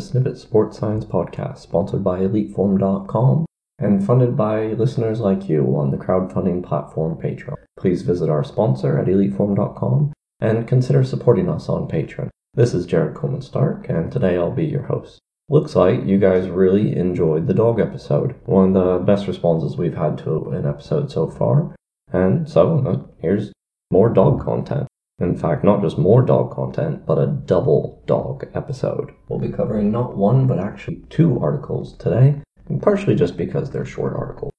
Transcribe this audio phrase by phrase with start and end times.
[0.00, 3.46] Snippit Sports Science Podcast, sponsored by EliteForm.com
[3.78, 7.54] and funded by listeners like you on the crowdfunding platform Patreon.
[7.78, 12.28] Please visit our sponsor at EliteForm.com and consider supporting us on Patreon.
[12.54, 15.20] This is Jared Coleman Stark, and today I'll be your host.
[15.48, 19.96] Looks like you guys really enjoyed the dog episode, one of the best responses we've
[19.96, 21.74] had to an episode so far.
[22.12, 23.52] And so, uh, here's
[23.90, 24.86] more dog content.
[25.20, 29.12] In fact, not just more dog content, but a double dog episode.
[29.28, 32.40] We'll be covering not one, but actually two articles today,
[32.80, 34.50] partially just because they're short articles.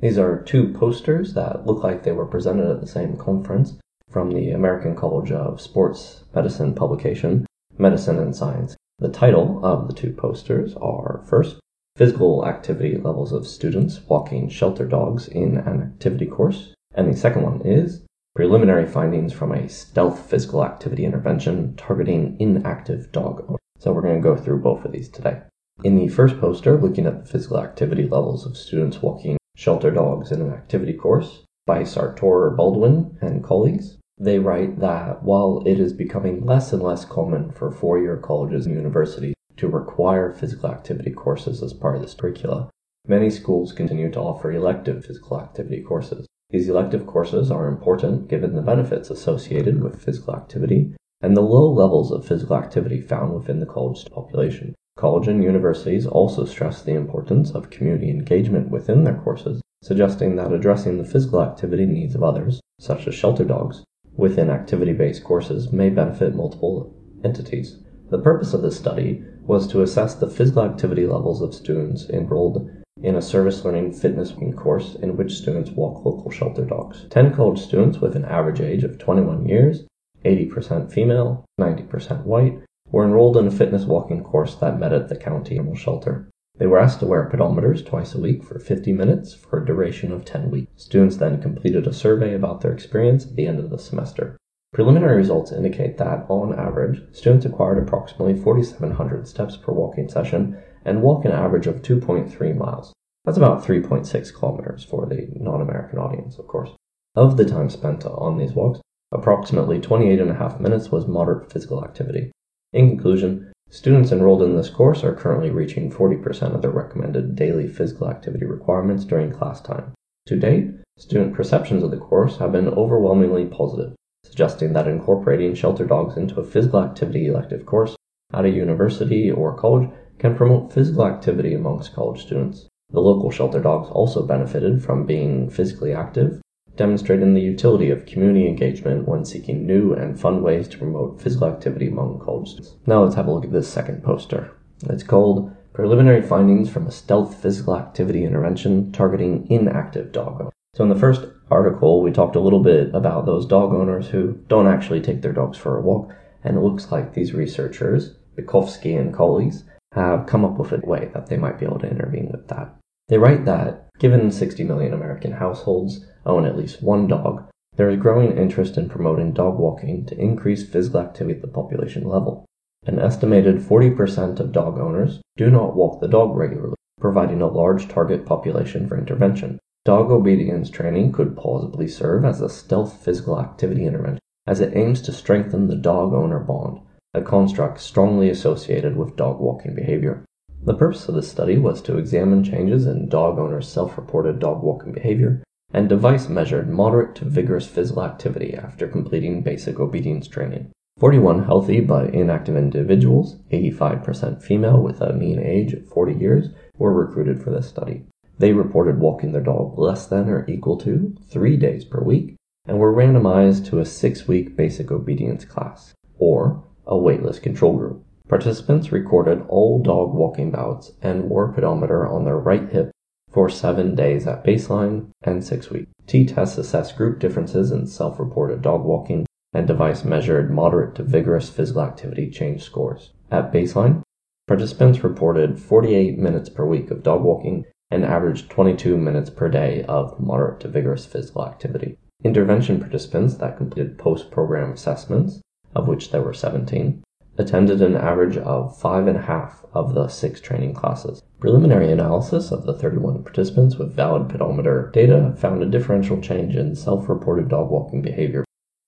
[0.00, 3.76] These are two posters that look like they were presented at the same conference
[4.08, 7.44] from the American College of Sports Medicine publication,
[7.76, 8.76] Medicine and Science.
[9.00, 11.56] The title of the two posters are first,
[11.96, 17.42] Physical Activity Levels of Students Walking Shelter Dogs in an Activity Course, and the second
[17.42, 18.02] one is
[18.34, 23.60] preliminary findings from a stealth physical activity intervention targeting inactive dog owners.
[23.78, 25.42] So we're going to go through both of these today.
[25.84, 30.32] In the first poster, looking at the physical activity levels of students walking shelter dogs
[30.32, 36.44] in an activity course by Sartore-Baldwin and colleagues, they write that while it is becoming
[36.44, 41.62] less and less common for four year colleges and universities to require physical activity courses
[41.62, 42.68] as part of this curricula,
[43.06, 46.26] many schools continue to offer elective physical activity courses.
[46.50, 51.72] These elective courses are important given the benefits associated with physical activity and the low
[51.72, 54.74] levels of physical activity found within the college population.
[54.96, 60.52] College and universities also stress the importance of community engagement within their courses, suggesting that
[60.52, 63.82] addressing the physical activity needs of others, such as shelter dogs,
[64.16, 66.94] within activity based courses may benefit multiple
[67.24, 67.78] entities.
[68.10, 72.70] The purpose of this study was to assess the physical activity levels of students enrolled
[73.02, 77.06] in a service learning fitness course in which students walk local shelter dogs.
[77.10, 79.84] 10 college students with an average age of 21 years,
[80.24, 82.58] 80% female, 90% white,
[82.90, 86.30] were enrolled in a fitness walking course that met at the county animal shelter.
[86.56, 90.12] They were asked to wear pedometers twice a week for 50 minutes for a duration
[90.12, 90.70] of 10 weeks.
[90.76, 94.36] Students then completed a survey about their experience at the end of the semester.
[94.72, 101.02] Preliminary results indicate that, on average, students acquired approximately 4,700 steps per walking session and
[101.02, 102.92] walk an average of 2.3 miles.
[103.24, 106.70] That's about 3.6 kilometers for the non American audience, of course.
[107.14, 108.80] Of the time spent on these walks,
[109.12, 112.32] approximately 28 and a half minutes was moderate physical activity.
[112.72, 117.68] In conclusion, students enrolled in this course are currently reaching 40% of their recommended daily
[117.68, 119.92] physical activity requirements during class time.
[120.26, 123.94] To date, student perceptions of the course have been overwhelmingly positive,
[124.24, 127.96] suggesting that incorporating shelter dogs into a physical activity elective course
[128.32, 132.68] at a university or college can promote physical activity amongst college students.
[132.90, 136.40] The local shelter dogs also benefited from being physically active,
[136.76, 141.48] demonstrating the utility of community engagement when seeking new and fun ways to promote physical
[141.48, 142.76] activity among college students.
[142.86, 144.52] Now let's have a look at this second poster.
[144.84, 150.52] It's called Preliminary Findings from a Stealth Physical Activity Intervention Targeting Inactive Dog Owners.
[150.74, 154.38] So in the first article, we talked a little bit about those dog owners who
[154.48, 158.98] don't actually take their dogs for a walk, and it looks like these researchers, Bykowski
[158.98, 159.64] and colleagues,
[159.94, 162.74] have come up with a way that they might be able to intervene with that.
[163.08, 168.00] They write that, given 60 million American households own at least one dog, there is
[168.00, 172.44] growing interest in promoting dog walking to increase physical activity at the population level.
[172.86, 177.88] An estimated 40% of dog owners do not walk the dog regularly, providing a large
[177.88, 179.58] target population for intervention.
[179.84, 185.02] Dog obedience training could plausibly serve as a stealth physical activity intervention, as it aims
[185.02, 186.80] to strengthen the dog owner bond
[187.14, 190.24] a construct strongly associated with dog walking behavior.
[190.62, 194.62] The purpose of this study was to examine changes in dog owners' self reported dog
[194.62, 195.42] walking behavior
[195.72, 200.70] and device measured moderate to vigorous physical activity after completing basic obedience training.
[200.98, 206.48] 41 healthy but inactive individuals, 85% female with a mean age of 40 years,
[206.78, 208.04] were recruited for this study.
[208.38, 212.36] They reported walking their dog less than or equal to three days per week
[212.66, 218.04] and were randomized to a six week basic obedience class, or a waitlist control group.
[218.28, 222.90] Participants recorded all dog walking bouts and wore pedometer on their right hip
[223.30, 225.90] for seven days at baseline and six weeks.
[226.06, 231.02] T tests assessed group differences in self reported dog walking and device measured moderate to
[231.02, 233.12] vigorous physical activity change scores.
[233.30, 234.02] At baseline,
[234.48, 239.84] participants reported 48 minutes per week of dog walking and averaged 22 minutes per day
[239.84, 241.98] of moderate to vigorous physical activity.
[242.24, 245.40] Intervention participants that completed post program assessments
[245.74, 247.02] of which there were 17,
[247.36, 251.22] attended an average of five and a half of the six training classes.
[251.40, 256.76] Preliminary analysis of the 31 participants with valid pedometer data found a differential change in
[256.76, 258.44] self reported dog walking behavior,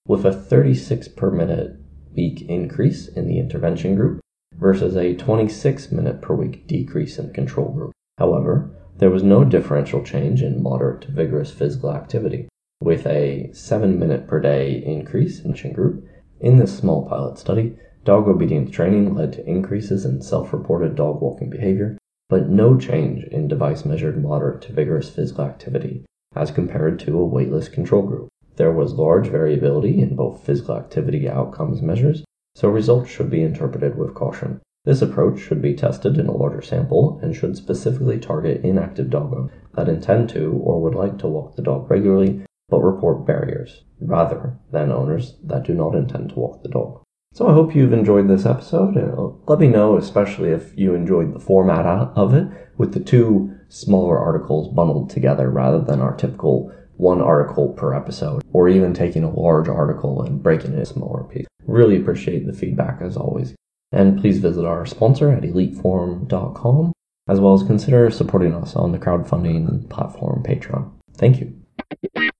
[0.06, 1.77] with a 36 per minute
[2.15, 4.21] week increase in the intervention group
[4.55, 7.93] versus a 26 minute per week decrease in the control group.
[8.19, 12.49] However, there was no differential change in moderate to vigorous physical activity,
[12.81, 16.06] with a 7 minute per day increase in the group.
[16.41, 21.23] In this small pilot study, dog obedience training led to increases in self reported dog
[21.23, 21.97] walking behavior,
[22.29, 26.05] but no change in device measured moderate to vigorous physical activity
[26.35, 28.29] as compared to a waitlist control group.
[28.56, 32.23] There was large variability in both physical activity outcomes measures,
[32.55, 34.61] so results should be interpreted with caution.
[34.85, 39.32] This approach should be tested in a larger sample and should specifically target inactive dog
[39.32, 43.85] owners that intend to or would like to walk the dog regularly but report barriers,
[44.01, 47.03] rather than owners that do not intend to walk the dog.
[47.35, 51.35] So I hope you've enjoyed this episode, and let me know, especially if you enjoyed
[51.35, 52.49] the format of it,
[52.79, 58.43] with the two smaller articles bundled together rather than our typical one article per episode,
[58.53, 61.47] or even taking a large article and breaking it into smaller pieces.
[61.67, 63.55] Really appreciate the feedback as always.
[63.93, 66.93] And please visit our sponsor at eliteform.com,
[67.29, 70.91] as well as consider supporting us on the crowdfunding platform Patreon.
[71.17, 72.33] Thank you.